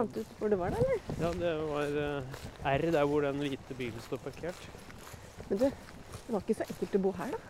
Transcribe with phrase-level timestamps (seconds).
[0.00, 0.80] Fant ut hvor det var, da?
[0.80, 1.00] eller?
[1.20, 4.62] Ja, det var uh, R der hvor den hvite bilen står parkert.
[5.50, 7.40] Men du, det var ikke så ekkelt å bo her, da.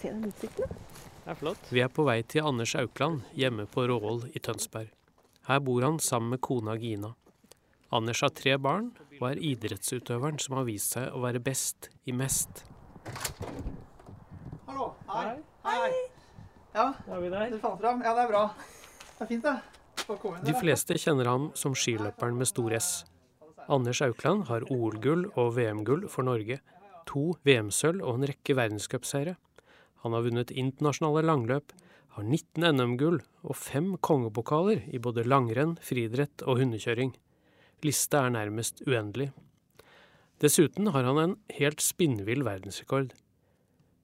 [0.00, 1.06] Se den utsikten, da.
[1.20, 1.70] Det er flott.
[1.70, 4.90] Vi er på vei til Anders Aukland, hjemme på Råhol i Tønsberg.
[5.46, 7.12] Her bor han sammen med kona Gina.
[7.94, 8.90] Anders har tre barn,
[9.20, 12.64] og er idrettsutøveren som har vist seg å være best i mest.
[14.66, 14.94] Hallo.
[15.14, 15.36] Hei.
[15.66, 15.90] Hei.
[16.74, 17.50] Ja, Da er vi der.
[17.54, 18.02] du fant fram.
[18.02, 18.48] Ja, det er bra.
[18.56, 19.79] Det er fint, det.
[20.10, 22.88] De fleste kjenner ham som skiløperen med stor S.
[23.70, 26.58] Anders Aukland har OL-gull og VM-gull for Norge,
[27.06, 29.36] to VM-sølv og en rekke verdenscupseiere.
[30.02, 31.74] Han har vunnet internasjonale langløp,
[32.16, 37.14] har 19 NM-gull og fem kongepokaler i både langrenn, friidrett og hundekjøring.
[37.86, 39.30] Lista er nærmest uendelig.
[40.42, 43.12] Dessuten har han en helt spinnvill verdensrekord.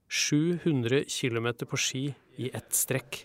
[0.08, 2.04] 700 km på ski
[2.36, 3.22] i ett strekk.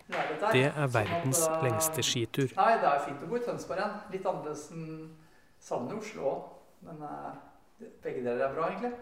[0.52, 2.52] Det er verdens lengste skitur.
[2.58, 3.98] Nei, det er fint å bo i Tønsberg igjen.
[4.14, 4.86] Litt annerledes enn
[5.62, 6.46] savner Oslo òg.
[6.88, 7.34] Men eh,
[8.02, 8.94] begge deler er bra, egentlig.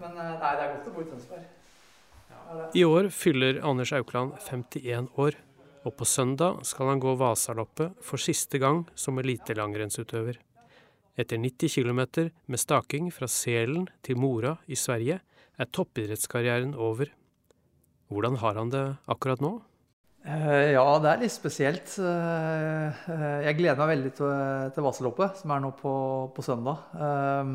[0.00, 1.42] Men eh, nei, det er godt å bo i Tønsberg.
[1.42, 2.70] Er.
[2.76, 5.36] I år fyller Anders Aukland 51 år,
[5.82, 10.38] og på søndag skal han gå Vasaloppet for siste gang som elitelangrennsutøver.
[11.18, 15.20] Etter 90 km med staking fra Selen til Mora i Sverige
[15.62, 17.10] er toppidrettskarrieren over.
[18.12, 19.56] Hvordan har han det akkurat nå?
[20.22, 21.94] Eh, ja, det er litt spesielt.
[21.98, 23.04] Eh,
[23.48, 25.94] jeg gleder meg veldig til, Vasaloppet, som er nå på,
[26.34, 26.84] på søndag.
[26.94, 27.54] Eh,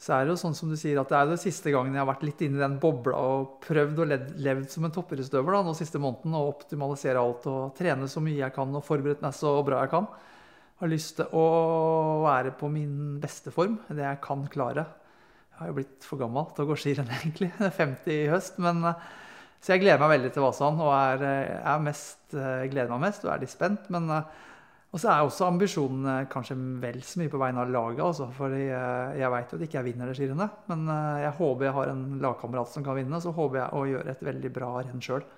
[0.00, 2.00] så er det jo sånn som du sier, at det er det siste gangen jeg
[2.00, 5.74] har vært litt inne i den bobla og prøvd og levd som en toppidrettsutøver nå
[5.76, 9.52] siste måneden, og optimalisere alt og trene så mye jeg kan og forberedt meg så
[9.66, 10.08] bra jeg kan.
[10.08, 11.44] Jeg Har lyst til å
[12.24, 14.86] være på min beste form, det jeg kan klare.
[15.60, 17.52] Jeg har jo blitt for gammel til å gå skirenn, egentlig.
[17.58, 18.62] Det er 50 i høst.
[18.64, 18.84] men...
[18.94, 19.10] eh,
[19.60, 23.10] så jeg gleder meg veldig til Vasan og er, eh, er mest, eh, gleder meg
[23.10, 23.90] mest og er litt spent.
[23.92, 24.08] Men
[24.90, 28.00] og så er også ambisjonen eh, kanskje vel så mye på vegne av laget.
[28.06, 30.64] Altså, for jeg veit jo at ikke jeg vinner det skirennet.
[30.72, 30.88] Men
[31.22, 33.20] jeg håper jeg har en lagkamerat som kan vinne.
[33.20, 35.28] Så håper jeg å gjøre et veldig bra renn sjøl.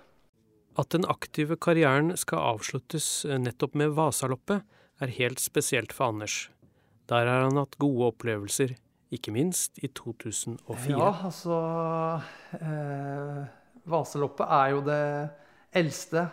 [0.80, 4.62] At den aktive karrieren skal avsluttes nettopp med Vasaloppet,
[5.02, 6.46] er helt spesielt for Anders.
[7.10, 8.76] Der har han hatt gode opplevelser,
[9.12, 10.94] ikke minst i 2004.
[10.96, 11.56] Ja, altså
[12.58, 13.42] eh,
[13.92, 15.02] Vaseloppet er jo det
[15.76, 16.26] eldste,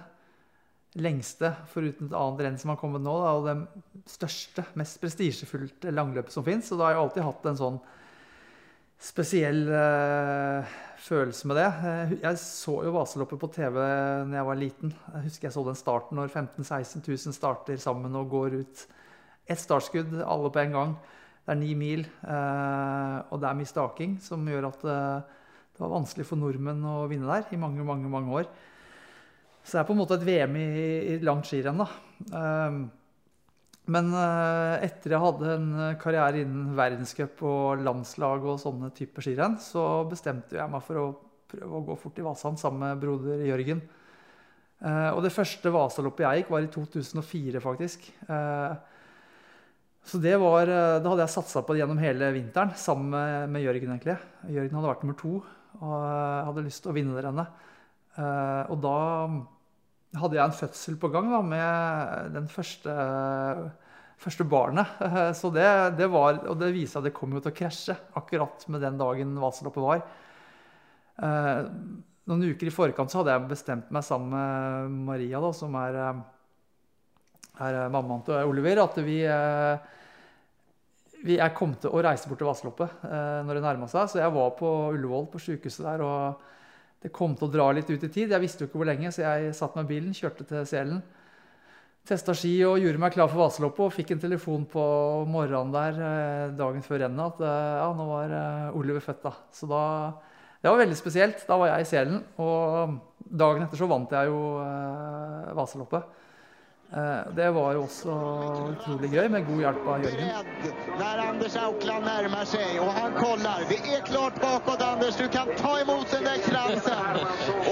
[0.99, 5.93] lengste, foruten et annet renn som har kommet nå, da, og det største, mest prestisjefullte
[5.93, 6.71] langløpet som fins.
[6.73, 7.81] Og da har jeg alltid hatt en sånn
[8.99, 11.67] spesiell eh, følelse med det.
[11.91, 14.95] Eh, Jeg så jo Vaseloppet på TV da jeg var liten.
[15.13, 18.83] Jeg husker jeg så den starten når 15 000-16 000 starter sammen og går ut.
[19.49, 20.99] Ett startskudd, alle på en gang.
[21.49, 25.37] Det er ni mil, eh, og det er mye staking som gjør at eh,
[25.73, 28.45] det var vanskelig for nordmenn å vinne der i mange, mange, mange år.
[29.63, 30.67] Så det er på en måte et VM i,
[31.09, 31.87] i langt skirenn, da.
[32.29, 32.77] Um,
[33.89, 35.71] men eh, etter jeg hadde en
[36.03, 41.07] karriere innen verdenscup og landslag og sånne typer skirenn, så bestemte jeg meg for å
[41.49, 43.81] prøve å gå fort i Vasan sammen med broder Jørgen.
[44.85, 48.11] Eh, og det første Vasaloppet jeg gikk, var i 2004, faktisk.
[50.03, 53.09] Eh, så det var, eh, Da hadde jeg satsa på det gjennom hele vinteren, sammen
[53.09, 53.91] med, med Jørgen.
[53.93, 54.17] egentlig.
[54.49, 55.43] Jørgen hadde vært nummer to
[55.79, 57.59] og jeg hadde lyst til å vinne det rennet.
[58.19, 58.95] Eh, og da
[60.19, 62.95] hadde jeg en fødsel på gang da, med den første,
[64.19, 64.97] første barnet.
[65.05, 67.59] Eh, så det, det var, Og det viste seg at det kom jo til å
[67.61, 70.03] krasje akkurat med den dagen Vasaloppet var.
[71.19, 71.61] Eh,
[72.29, 76.01] noen uker i forkant så hadde jeg bestemt meg sammen med Maria, da, som er,
[77.59, 79.95] eh, er mammaen til Oliver, at vi eh,
[81.25, 84.07] vi, jeg kom til å reise bort til Vasaloppet eh, når det nærma seg.
[84.11, 87.89] Så jeg var på Ullevål, på sykehuset der, og det kom til å dra litt
[87.89, 88.31] ut i tid.
[88.31, 91.01] Jeg visste jo ikke hvor lenge, så jeg satt med bilen, kjørte til Selen.
[92.07, 94.83] Testa ski og gjorde meg klar for Vasaloppet og fikk en telefon på
[95.29, 97.43] morgenen der eh, dagen før rennet at
[97.83, 98.33] ja, nå var
[98.79, 99.21] Oliver født.
[99.27, 99.35] da.
[99.53, 99.83] Så da,
[100.63, 101.43] det var veldig spesielt.
[101.47, 102.95] Da var jeg i Selen, og
[103.29, 106.18] dagen etter så vant jeg jo eh, Vasaloppet.
[106.93, 108.13] Eh, Det var jo også
[108.73, 110.47] utrolig gøy, med god hjelp av Jørgen.
[110.97, 113.61] Når Anders Aukland nærmer seg, og han kollar.
[113.69, 115.19] Det er klart bakåt Anders.
[115.19, 117.19] Du kan ta imot den der kransen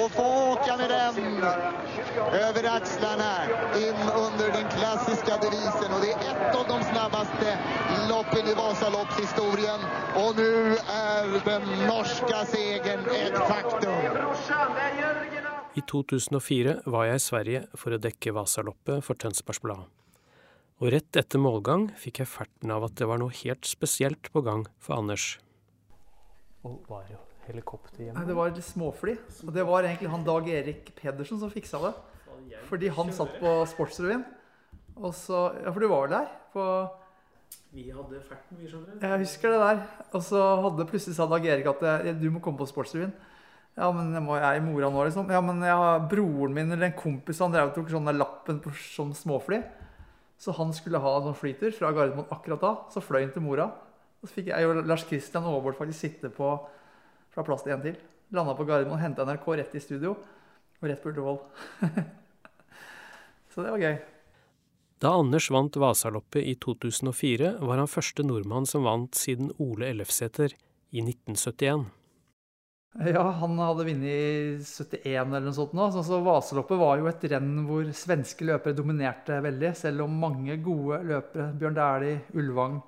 [0.04, 1.42] og få åka med den
[2.28, 3.32] over akslene
[3.82, 5.98] inn under den klassiske devisen.
[5.98, 7.58] Og det er ett av de snabbeste
[8.14, 9.90] loppen i Vasaloppshistorien.
[10.22, 10.54] Og nå
[10.94, 15.47] er den norske seieren et faktum.
[15.78, 19.84] I 2004 var jeg i Sverige for å dekke Vasaloppet for Tønsbergs Blad.
[20.82, 24.42] Og rett etter målgang fikk jeg ferten av at det var noe helt spesielt på
[24.46, 25.36] gang for Anders.
[26.66, 28.18] Og var jo helikopter hjemme?
[28.18, 29.16] Nei, det var et småfly.
[29.46, 31.94] Og det var egentlig han Dag Erik Pedersen som fiksa det.
[32.72, 34.26] Fordi han satt på Sportsrevyen.
[34.98, 36.36] Og så Ja, for du var vel der?
[36.58, 36.68] På
[37.78, 39.06] Vi hadde ferten, vi, skjønner du.
[39.06, 39.88] Jeg husker det der.
[40.10, 43.14] Og så hadde plutselig sa Dag Erik at du må komme på Sportsrevyen.
[43.78, 45.28] Ja, men jeg må jeg i mora nå, liksom?
[45.30, 48.58] Ja, men jeg har broren min eller en kompis han drev og tok sånn lappen
[48.64, 49.60] på sånn småfly.
[50.42, 52.72] Så han skulle ha noen flyter fra Gardermoen akkurat da.
[52.94, 53.70] Så fløy han til mora.
[54.18, 56.56] Og så fikk jeg og Lars Kristian Aabold faktisk sitte på
[57.34, 57.98] fra plass til en til.
[58.34, 60.16] Landa på Gardermoen, henta NRK rett i studio
[60.78, 61.38] og rett på Ullevål.
[63.54, 64.00] så det var gøy.
[65.02, 70.58] Da Anders vant Vasaloppet i 2004, var han første nordmann som vant siden Ole Ellefsæter
[70.90, 71.86] i 1971.
[72.98, 75.74] Ja, han hadde vunnet i 71 eller noe sånt.
[75.78, 75.90] nå.
[75.94, 79.74] Så, så Vaseloppet var jo et renn hvor svenske løpere dominerte veldig.
[79.78, 82.80] Selv om mange gode løpere, Bjørn Dæhlie, Ulvang,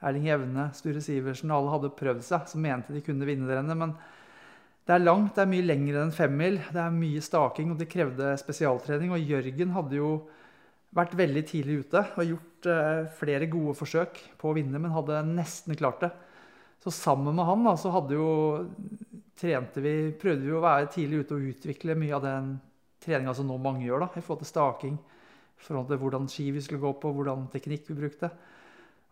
[0.00, 3.76] Erling Jevne, Sture Sivertsen, alle hadde prøvd seg, så mente de kunne vinne det rennet.
[3.76, 3.92] Men
[4.88, 6.56] det er langt, det er mye lengre enn femmil.
[6.72, 9.12] Det er mye staking, og det krevde spesialtrening.
[9.12, 10.12] Og Jørgen hadde jo
[10.96, 15.20] vært veldig tidlig ute og gjort eh, flere gode forsøk på å vinne, men hadde
[15.28, 16.12] nesten klart det.
[16.80, 18.30] Så sammen med han da, så hadde jo,
[19.38, 22.52] trente vi, prøvde vi å være tidlig ute og utvikle mye av den
[23.04, 24.98] treninga som nå mange gjør, da, i forhold til staking.
[25.58, 28.30] I forhold til hvordan ski vi skulle gå på, hvordan teknikk vi brukte.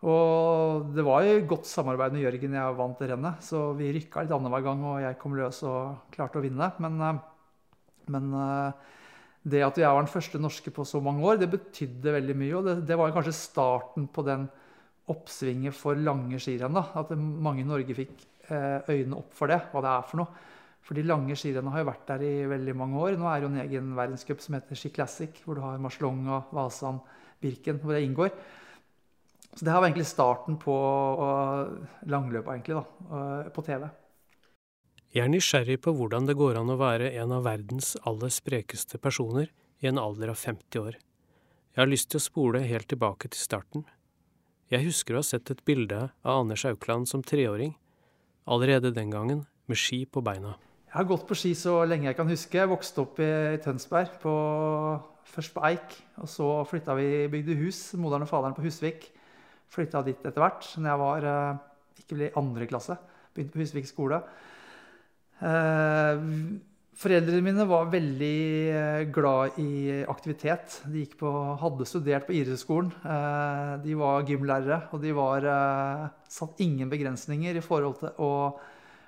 [0.05, 3.41] Og det var jo godt samarbeid med Jørgen jeg vant det rennet.
[3.43, 6.69] Så vi rykka litt annenhver gang, og jeg kom løs og klarte å vinne.
[6.83, 7.65] Men, eh,
[8.13, 8.93] men eh,
[9.47, 12.53] det at jeg var den første norske på så mange år, det betydde veldig mye.
[12.59, 14.45] Og det, det var kanskje starten på den
[15.09, 16.77] oppsvinget for lange skirenn.
[16.77, 20.45] At mange i Norge fikk øynene opp for det, hva det er for noe.
[20.87, 23.17] For de lange skirennene har jo vært der i veldig mange år.
[23.19, 26.45] Nå er det jo en egen verdenscup som heter Ski Classic, hvor du har Marslonga,
[26.55, 27.01] Vasan,
[27.43, 28.31] Birken, hvor det inngår.
[29.51, 30.75] Så det her var egentlig starten på
[32.07, 33.87] langløpa, egentlig, da, på TV.
[35.15, 38.99] Jeg er nysgjerrig på hvordan det går an å være en av verdens aller sprekeste
[39.01, 39.49] personer
[39.81, 40.97] i en alder av 50 år.
[41.73, 43.85] Jeg har lyst til å spole helt tilbake til starten.
[44.71, 47.75] Jeg husker å ha sett et bilde av Anders Aukland som treåring,
[48.47, 50.55] allerede den gangen med ski på beina.
[50.87, 52.57] Jeg har gått på ski så lenge jeg kan huske.
[52.57, 53.29] Jeg vokste opp i
[53.61, 54.33] Tønsberg, på,
[55.27, 55.97] først på Eik.
[56.23, 59.09] Og så flytta vi, bygde hus, moderen og faderen på Husvik.
[59.73, 61.59] Flytta dit etter hvert når jeg var eh,
[62.01, 62.95] ikke i andre klasse.
[63.35, 64.21] Begynte på Husvik skole.
[65.43, 66.23] Eh,
[66.97, 68.37] foreldrene mine var veldig
[68.73, 70.79] eh, glad i aktivitet.
[70.89, 72.89] De på, hadde studert på idrettsskolen.
[73.83, 75.47] De var gymlærere, og de var,
[76.31, 78.31] satt ingen begrensninger i forhold til å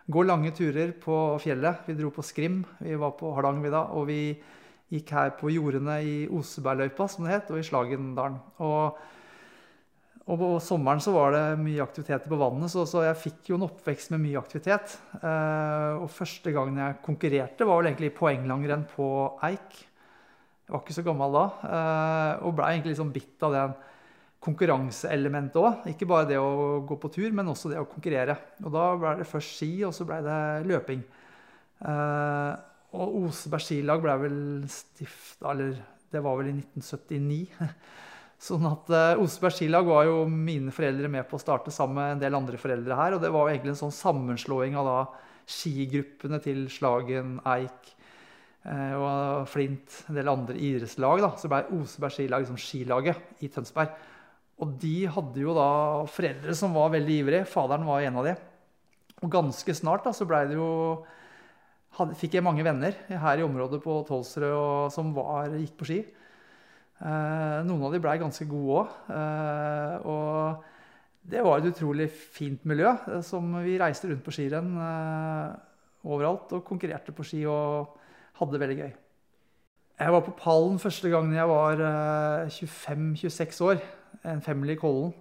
[0.10, 1.86] gå lange turer på fjellet.
[1.86, 4.22] Vi dro på Skrim, vi var på Hardangervidda, og vi
[4.90, 8.40] gikk her på jordene i Osebergløypa, som det het, og i Slagendalen.
[10.30, 13.58] Og på sommeren så var det mye aktiviteter på vannet, så, så, jeg fikk jo
[13.58, 14.94] en oppvekst med mye aktivitet.
[15.18, 19.08] Eh, og første gangen jeg konkurrerte, var vel egentlig poenglangrenn på
[19.48, 19.80] Eik.
[20.68, 21.46] Jeg var ikke så gammel da.
[21.66, 23.64] Eh, og blei egentlig liksom bitt av det
[24.46, 25.88] konkurranseelementet òg.
[25.96, 28.38] Ikke bare det å gå på tur, men også det å konkurrere.
[28.62, 31.02] Og da ble det først ski, og så blei det løping.
[31.90, 32.52] Eh,
[33.00, 34.38] og Oseberg skilag blei vel
[34.70, 35.74] stifta, eller
[36.14, 37.42] det var vel i 1979.
[38.40, 42.12] Sånn at uh, Oseberg skilag var jo mine foreldre med på å starte sammen med
[42.14, 43.16] en del andre foreldre her.
[43.18, 45.00] Og det var jo egentlig en sånn sammenslåing av da
[45.50, 47.90] skigruppene til Slagen, Eik
[48.64, 51.20] uh, og Flint, en del andre idrettslag.
[51.26, 53.92] da, Så ble Oseberg skilag liksom skilaget i Tønsberg.
[54.64, 55.70] Og de hadde jo da
[56.12, 57.48] foreldre som var veldig ivrige.
[57.48, 58.38] Faderen var en av de.
[59.20, 60.70] Og ganske snart da, så blei det jo
[62.00, 66.00] hadde, fikk jeg mange venner her i området på Tolsrød som var, gikk på ski.
[67.00, 68.96] Eh, noen av de blei ganske gode òg.
[69.16, 72.92] Eh, og det var et utrolig fint miljø.
[73.08, 74.74] Eh, som vi reiste rundt på skirenn
[76.10, 77.96] overalt og konkurrerte på ski og
[78.40, 78.92] hadde det veldig gøy.
[80.00, 81.82] Jeg var på pallen første gangen jeg var
[82.48, 83.82] 25-26 år.
[84.32, 85.12] En femmil i Kollen.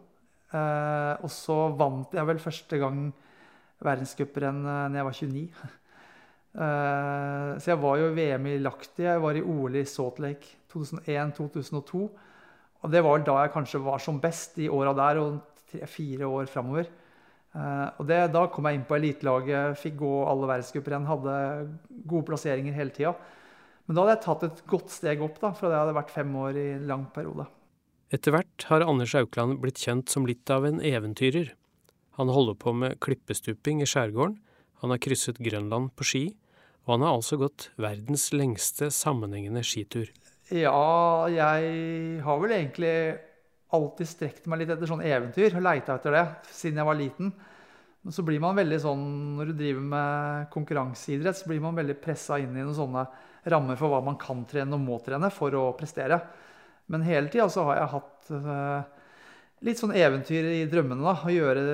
[0.53, 3.13] og så vant jeg vel første gang
[3.83, 5.51] verdenscuprenn da jeg var 29.
[6.59, 12.01] så jeg var jo VM i Lahti, jeg var i OL i Salt Lake 2001-2002.
[12.83, 15.39] Og det var vel da jeg kanskje var som best i åra der og
[15.71, 16.89] tre-fire år framover.
[17.55, 21.37] Uh, og det, da kom jeg inn på elitelaget, fikk gå alle verdenscuprenn, hadde
[22.05, 23.15] gode plasseringer hele tida.
[23.87, 26.13] Men da hadde jeg tatt et godt steg opp da, fra det jeg hadde vært
[26.13, 27.49] fem år i en lang periode.
[28.15, 31.55] Etter hvert har Anders Aukland blitt kjent som litt av en eventyrer.
[32.21, 34.39] Han holder på med klippestuping i skjærgården,
[34.79, 36.23] han har krysset Grønland på ski,
[36.89, 40.09] og han har altså gått verdens lengste sammenhengende skitur.
[40.49, 42.93] Ja, jeg har vel egentlig
[43.77, 47.33] alltid strekt meg litt etter sånn eventyr og leita etter det siden jeg var liten.
[48.01, 49.05] Men så blir man veldig sånn,
[49.37, 53.05] når du driver med konkurranseidrett, så blir man veldig pressa inn i noen sånne
[53.53, 56.17] rammer for hva man kan trene og må trene for å prestere.
[56.89, 58.81] Men hele tida så har jeg hatt uh,
[59.69, 61.05] litt sånn eventyr i drømmene.
[61.05, 61.67] da, Å gjøre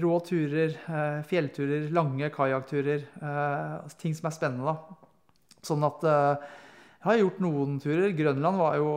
[0.00, 3.04] rå turer, uh, fjellturer, lange kajakkturer.
[3.20, 4.72] Uh, ting som er spennende.
[4.72, 5.56] da.
[5.66, 8.14] Sånn at jeg har gjort noen turer.
[8.16, 8.92] Grønland var jo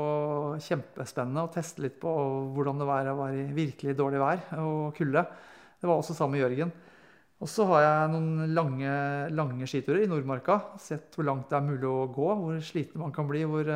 [0.63, 2.13] kjempespennende å teste litt på
[2.55, 5.25] hvordan det var var i virkelig dårlig vær og kulde.
[5.79, 6.71] Det var også sammen med Jørgen.
[7.43, 8.93] Og så har jeg noen lange,
[9.35, 10.61] lange skiturer i Nordmarka.
[10.79, 13.67] Sett hvor langt det er mulig å gå, hvor sliten man kan bli, hvor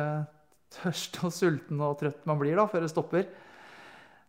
[0.78, 3.28] tørst og sulten og trøtt man blir da, før det stopper.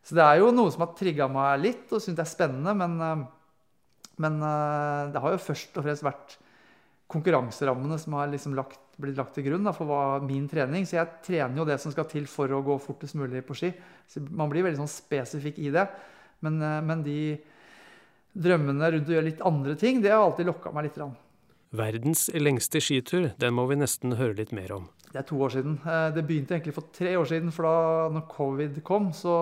[0.09, 2.73] Så det er jo noe som har trigga meg litt og syns det er spennende.
[2.73, 3.25] Men, eh,
[4.25, 6.37] men, eh, det har jo først og fremst vært
[7.09, 10.81] konkurranserammene som har liksom lagt, blitt lagt til grunn da, for hva, min trening.
[10.85, 13.71] Så jeg trener jo det som skal til for å gå fortest mulig på ski.
[14.09, 15.85] Så man blir veldig sånn spesifikk i det.
[16.41, 17.19] Men, eh, men de
[18.33, 20.97] drømmene rundt å gjøre litt andre ting, det har alltid lokka meg litt.
[20.97, 21.13] Rann.
[21.69, 24.87] Verdens lengste skitur, den må vi nesten høre litt mer om.
[25.09, 25.77] Det er to år siden.
[25.85, 29.35] Eh, det begynte egentlig for tre år siden, for da når covid kom, så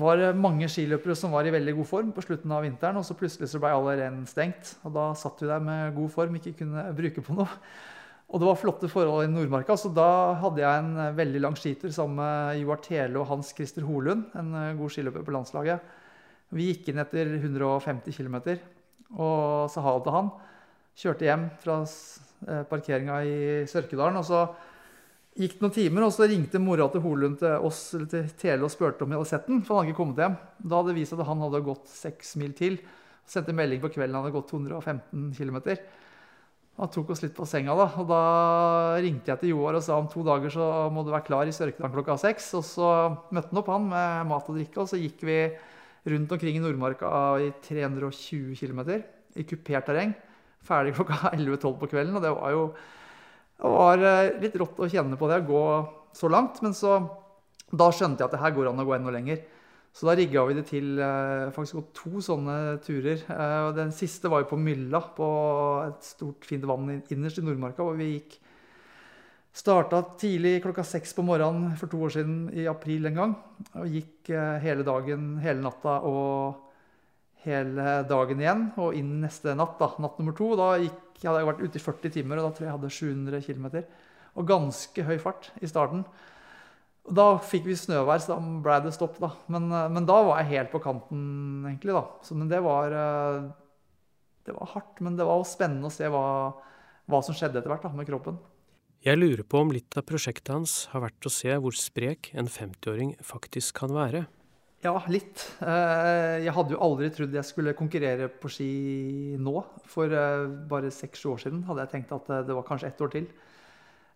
[0.00, 3.04] var det mange skiløpere som var i veldig god form på slutten av vinteren, og
[3.04, 4.76] så plutselig så ble alle renn stengt.
[4.88, 7.60] Og da satt vi der med god form, ikke kunne bruke på noe.
[8.30, 11.90] Og det var flotte forhold i Nordmarka, så da hadde jeg en veldig lang skitur
[11.92, 15.96] sammen med Joar Tele og Hans Christer Holund, en eh, god skiløper på landslaget.
[16.56, 18.38] Vi gikk inn etter 150 km,
[19.16, 20.34] og sa ha det til han.
[21.00, 21.78] Kjørte hjem fra
[22.48, 23.38] Eh, parkeringa i
[23.68, 24.16] Sørkedalen.
[24.20, 24.44] Og så
[25.36, 28.66] gikk det noen timer, og så ringte mora til Holund til oss eller til Tele
[28.66, 29.60] og spurte om vi hadde sett den.
[29.66, 30.38] For han hadde ikke kommet hjem.
[30.64, 32.78] Da hadde det vist seg at han hadde gått seks mil til.
[33.28, 35.60] Sendte melding på kvelden han hadde gått 215 km.
[36.80, 37.90] Han tok oss litt på senga, da.
[38.00, 38.22] Og da
[39.04, 41.52] ringte jeg til Joar og sa om to dager så må du være klar i
[41.52, 42.54] Sørkedalen klokka seks.
[42.56, 42.88] Og så
[43.28, 45.42] møtte han opp han med mat og drikke, og så gikk vi
[46.08, 47.10] rundt omkring i Nordmarka
[47.44, 48.80] i 320 km
[49.36, 50.14] i kupert terreng
[50.66, 52.16] ferdig klokka 11-12 på kvelden.
[52.16, 52.66] Og det var jo
[53.60, 55.64] det var eh, litt rått å kjenne på det, å gå
[56.16, 56.62] så langt.
[56.64, 56.96] Men så,
[57.68, 59.42] da skjønte jeg at det her går an å gå enda lenger.
[59.92, 63.20] Så da rigga vi det til eh, faktisk to sånne turer.
[63.20, 65.28] Eh, den siste var jo på Mylla, på
[65.88, 68.38] et stort, fint vann innerst i Nordmarka, hvor vi gikk
[69.50, 73.36] Starta tidlig klokka seks på morgenen for to år siden, i april en gang.
[73.80, 74.30] Og gikk
[74.62, 76.70] hele dagen, hele natta og
[77.44, 79.78] hele dagen igjen og inn neste natt.
[79.80, 80.52] da, Natt nummer to.
[80.58, 82.92] Da gikk, jeg hadde vært ute i 40 timer, og da tror jeg jeg hadde
[82.96, 83.66] 700 km.
[84.38, 86.04] Og ganske høy fart i starten.
[87.10, 89.18] Da fikk vi snøvær, så da ble det stopp.
[89.18, 89.32] da.
[89.48, 91.96] Men, eh, men, da var jeg helt på kanten, egentlig.
[91.96, 92.04] da.
[92.22, 93.50] Så, men det var, eh,
[94.44, 95.00] det var hardt.
[95.00, 96.52] Men det var spennende å se hva,
[97.08, 98.38] hva som skjedde etter hvert da, med kroppen.
[99.00, 102.50] Jeg lurer på om litt av prosjektet hans har vært å se hvor sprek en
[102.52, 104.26] 50-åring faktisk kan være.
[104.84, 105.40] Ja, litt.
[105.64, 108.68] Eh, jeg hadde jo aldri trodd jeg skulle konkurrere på ski
[109.40, 109.56] nå.
[109.88, 113.00] For eh, bare seks-sju år siden hadde jeg tenkt at eh, det var kanskje ett
[113.00, 113.32] år til.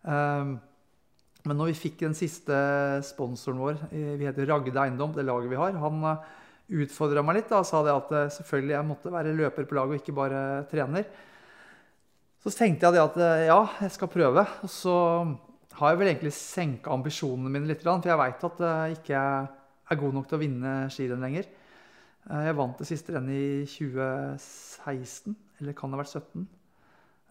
[0.04, 2.54] Men når vi fikk den siste
[3.08, 6.02] sponsoren vår, vi heter Ragde Eiendom, det laget vi har, han
[6.84, 10.02] utfordra meg litt og sa det at selvfølgelig jeg måtte være løper på laget og
[10.02, 11.08] ikke bare trener.
[12.44, 14.44] Så tenkte jeg at ja, jeg skal prøve.
[14.66, 14.94] Og så
[15.78, 19.20] har jeg vel egentlig senka ambisjonene mine litt, for jeg veit at jeg ikke
[19.90, 21.48] er god nok til å vinne skirenn lenger.
[22.30, 26.46] Eh, jeg vant det siste rennet i 2016, eller kan det ha vært 2017.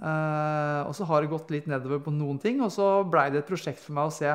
[0.04, 3.44] Eh, og så har det gått litt nedover på noen ting, og så blei det
[3.44, 4.34] et prosjekt for meg å se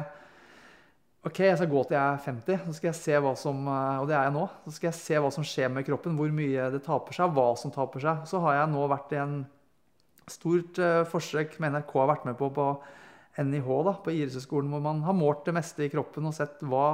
[1.27, 3.97] Ok, jeg skal gå til jeg er 50, så skal jeg se hva som, eh,
[4.01, 4.45] og det er jeg nå.
[4.65, 7.49] Så skal jeg se hva som skjer med kroppen, hvor mye det taper seg, hva
[7.59, 8.21] som taper seg.
[8.31, 9.35] Så har jeg nå vært i en
[10.33, 10.81] stort
[11.11, 12.67] forsøk med NRK har vært med på på
[13.39, 16.89] NIH, da, på idrettshøyskolen, hvor man har målt det meste i kroppen og sett hva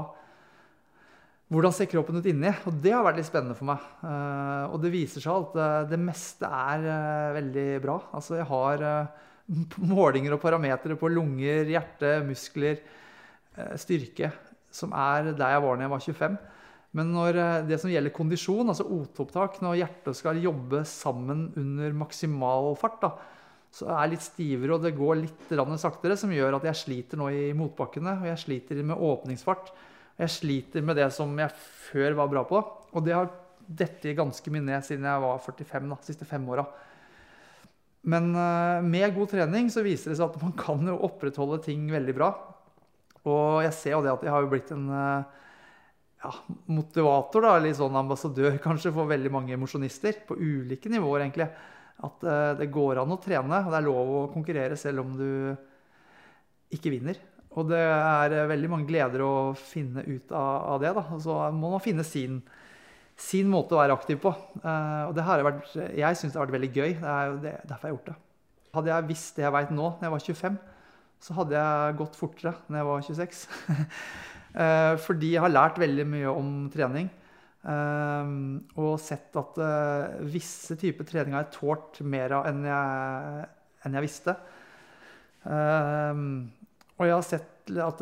[1.53, 2.51] hvordan ser kroppen ut inni?
[2.67, 3.83] Og det har vært litt spennende for meg.
[4.01, 6.87] Uh, og det viser seg at uh, det meste er
[7.37, 7.99] veldig bra.
[8.17, 8.85] Altså jeg har
[9.95, 12.81] målinger og parametere på lunger, hjerte, muskler,
[13.79, 14.33] styrke,
[14.75, 16.39] som er der jeg var da jeg var 25.
[16.95, 22.77] Men når det som gjelder kondisjon, altså OT-opptak, når hjertet skal jobbe sammen under maksimal
[22.79, 23.11] fart, da,
[23.75, 27.19] så er jeg litt stivere og det går litt saktere, som gjør at jeg sliter
[27.19, 28.21] nå i motbakkene.
[28.23, 29.73] Og jeg sliter med åpningsfart.
[30.15, 31.51] Og Jeg sliter med det som jeg
[31.91, 32.61] før var bra på.
[32.95, 33.33] Og det har
[33.67, 36.69] dette ganske mye ned siden jeg var 45, da, de siste fem åra.
[38.05, 41.89] Men uh, med god trening så viser det seg at man kan jo opprettholde ting
[41.91, 42.31] veldig bra.
[43.25, 45.45] Og jeg ser jo det at jeg har jo blitt en eh,
[46.25, 46.33] ja,
[46.73, 50.23] motivator, da, eller sånn ambassadør kanskje, for veldig mange mosjonister.
[50.29, 51.49] På ulike nivåer, egentlig.
[52.05, 55.15] At uh, det går an å trene, og det er lov å konkurrere selv om
[55.19, 55.31] du
[56.75, 57.21] ikke vinner.
[57.55, 60.91] Og det er veldig mange gleder å finne ut av, av det.
[60.97, 62.41] da, Så må man finne sin,
[63.15, 64.33] sin måte å være aktiv på.
[64.65, 66.95] Uh, og det har vært, jeg syns det har vært veldig gøy.
[66.99, 68.21] Det er jo det, derfor jeg har gjort det.
[68.75, 70.63] Hadde jeg visst det jeg veit nå, når jeg var 25,
[71.25, 73.45] så hadde jeg gått fortere når jeg var 26.
[74.55, 77.11] uh, fordi jeg har lært veldig mye om trening.
[77.65, 79.61] Uh, og sett at
[80.29, 83.49] visse typer trening har jeg tålt mer av enn jeg,
[83.85, 84.37] enn jeg visste.
[85.45, 88.01] og jeg har sett at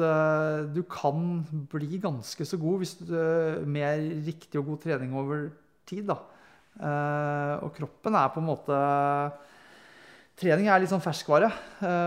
[0.75, 3.15] du kan bli ganske så god hvis du,
[3.67, 5.49] med riktig og god trening over
[5.87, 6.11] tid.
[6.11, 6.19] Da.
[7.63, 8.83] Og kroppen er på en måte
[10.43, 11.51] Trening er litt sånn ferskvare.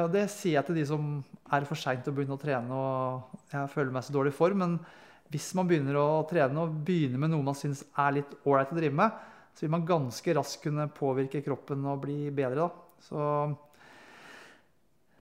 [0.04, 1.04] og det sier jeg til de som
[1.54, 4.64] er for seint å begynne å trene og jeg føler meg så dårlig i form.
[4.64, 4.80] Men
[5.34, 8.80] hvis man begynner å trene og begynner med noe man syns er litt ålreit å
[8.80, 9.22] drive med,
[9.56, 12.66] så vil man ganske raskt kunne påvirke kroppen og bli bedre.
[12.66, 13.00] Da.
[13.06, 13.22] Så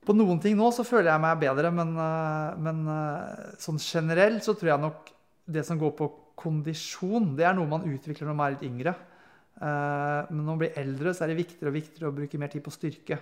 [0.04, 4.44] på noen ting nå så føler jeg meg bedre, men, eh, men, eh, sånn generelt
[4.44, 5.10] så tror jeg nok
[5.48, 8.94] det som går på kondisjon, det er noe man utvikler når man er litt yngre.
[9.54, 12.48] Eh, men når man blir eldre, så er det viktigere og viktigere å bruke mer
[12.48, 13.18] tid på styrke.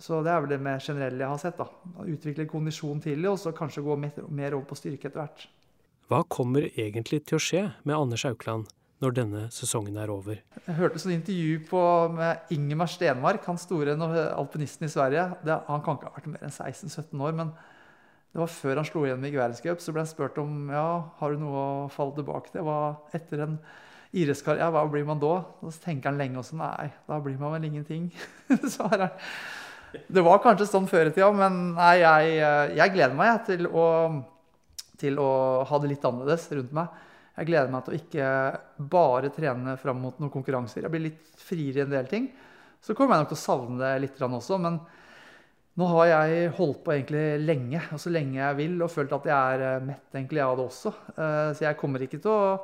[0.00, 1.58] Så det er vel det mer generelle jeg har sett.
[1.58, 1.66] da.
[2.08, 5.48] Utvikle kondisjon tidlig, og så kanskje gå mer over på styrke etter hvert.
[6.10, 8.70] Hva kommer egentlig til å skje med Anders Aukland
[9.02, 10.38] når denne sesongen er over.
[10.62, 11.82] Jeg hørte et intervju på,
[12.14, 13.96] med Ingemar Stenmark, han store
[14.30, 15.24] alpinisten i Sverige.
[15.42, 17.50] Det, han kan ikke ha vært mer enn 16-17 år, men
[18.32, 19.82] det var før han slo igjen i Gværdenscup.
[19.82, 20.86] Så ble han spurt om ja,
[21.18, 22.62] har du noe å falle tilbake til.
[22.68, 22.78] Hva,
[23.16, 23.58] etter en
[24.12, 25.34] idrettskarriere, hva blir man da?
[25.60, 28.06] Og så tenker han lenge også nei, da blir man vel ingenting.
[28.76, 29.18] svarer han.
[29.92, 32.36] Det var kanskje sånn før i tida, men nei, jeg,
[32.78, 33.86] jeg gleder meg til å,
[35.00, 35.30] til å
[35.68, 37.02] ha det litt annerledes rundt meg.
[37.32, 38.30] Jeg gleder meg til å ikke
[38.92, 40.84] bare trene fram mot noen konkurranser.
[40.84, 42.26] Jeg blir litt friere i en del ting.
[42.82, 44.58] Så kommer jeg nok til å savne det litt også.
[44.60, 44.76] Men
[45.80, 49.28] nå har jeg holdt på egentlig lenge, og så lenge jeg vil, og følt at
[49.30, 50.92] jeg er eh, mett egentlig av det også.
[51.14, 52.56] Eh, så jeg kommer ikke til å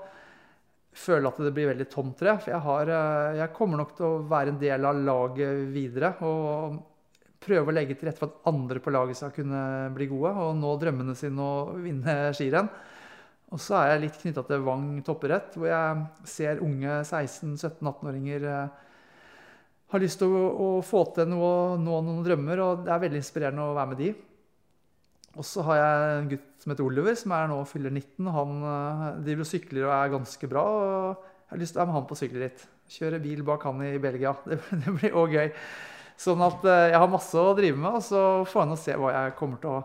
[0.99, 2.43] føle at det blir veldig tomt, tror jeg.
[2.45, 6.13] For jeg, har, eh, jeg kommer nok til å være en del av laget videre.
[6.29, 6.77] Og
[7.43, 9.63] prøve å legge til rette for at andre på laget skal kunne
[9.95, 12.71] bli gode og nå drømmene sine og vinne skirenn.
[13.49, 18.89] Og så er jeg litt knytta til Vang toppidrett, hvor jeg ser unge 16-17-18-åringer eh,
[19.89, 23.23] har lyst til å, å, få til noe, nå noen drømmer, og det er veldig
[23.23, 24.11] inspirerende å være med de.
[25.39, 28.29] Og så har jeg en gutt som heter Oliver, som er nå fyller 19.
[28.35, 30.65] Han uh, driver og sykler og er ganske bra.
[30.67, 32.65] og Jeg har lyst til å være med han på sykkelritt.
[32.99, 34.35] Kjøre bil bak han i Belgia.
[34.45, 35.53] Det, det blir òg gøy.
[36.19, 38.99] Sånn at uh, jeg har masse å drive med, og så får jeg nå se
[38.99, 39.83] hva jeg kommer til å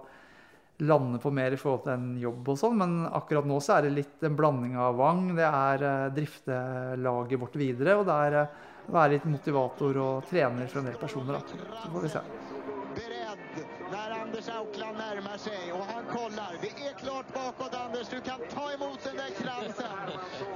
[0.83, 3.85] lande på mer i forhold til en jobb og sånn, men akkurat nå så er
[3.85, 5.27] det litt en blanding av Vang.
[5.37, 6.59] Det er uh, drifte
[6.99, 10.99] laget vårt videre, og det er uh, være litt motivator og trener for en del
[10.99, 11.37] personer.
[11.37, 11.41] Da.
[11.83, 12.25] Så får vi se.
[13.91, 16.55] När Anders Aukland nærmer seg, og han kollar.
[16.61, 18.07] Det er klart bakåt Anders.
[18.09, 19.85] Du kan ta emot den där kransen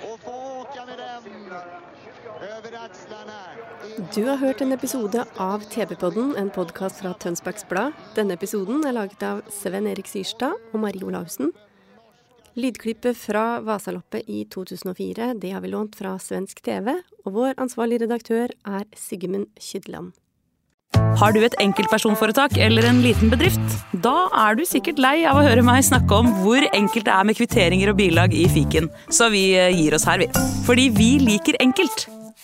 [0.10, 1.54] och få åka med den
[2.58, 2.77] over axlarna.
[4.16, 7.96] Du har hørt en episode av TV-podden, en podkast fra Tønsbergs Blad.
[8.16, 11.52] Denne episoden er laget av Sven Erik Syrstad og Marie Olaussen.
[12.58, 16.96] Lydklippet fra Vasaloppet i 2004 det har vi lånt fra svensk TV,
[17.26, 20.16] og vår ansvarlige redaktør er Sigmund Kydland.
[21.18, 23.78] Har du et enkeltpersonforetak eller en liten bedrift?
[24.06, 27.28] Da er du sikkert lei av å høre meg snakke om hvor enkelt det er
[27.28, 30.30] med kvitteringer og bilag i fiken, så vi eh, gir oss her, vi.
[30.66, 32.08] Fordi vi liker enkelt.